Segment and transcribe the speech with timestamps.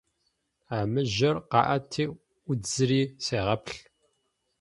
[0.75, 2.05] А мыжъор къэӏэти
[2.45, 3.77] ӏудзыри сегъэплъ.